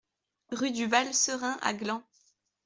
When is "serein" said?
1.13-1.59